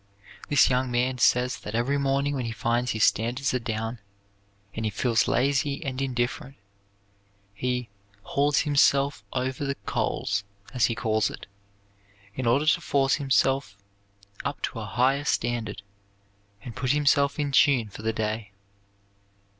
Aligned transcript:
This 0.49 0.67
young 0.67 0.89
man 0.89 1.19
says 1.19 1.59
that 1.59 1.75
every 1.75 1.99
morning 1.99 2.33
when 2.33 2.45
he 2.45 2.51
finds 2.51 2.89
his 2.89 3.03
standards 3.03 3.53
are 3.53 3.59
down 3.59 3.99
and 4.73 4.83
he 4.83 4.89
feels 4.89 5.27
lazy 5.27 5.85
and 5.85 6.01
indifferent 6.01 6.55
he 7.53 7.87
"hauls 8.23 8.61
himself 8.61 9.23
over 9.31 9.63
the 9.63 9.75
coals," 9.85 10.43
as 10.73 10.85
he 10.87 10.95
calls 10.95 11.29
it, 11.29 11.45
in 12.33 12.47
order 12.47 12.65
to 12.65 12.81
force 12.81 13.13
himself 13.21 13.77
up 14.43 14.59
to 14.63 14.79
a 14.79 14.85
higher 14.85 15.23
standard 15.23 15.83
and 16.63 16.75
put 16.75 16.93
himself 16.93 17.37
in 17.37 17.51
tune 17.51 17.87
for 17.89 18.01
the 18.01 18.11
day. 18.11 18.53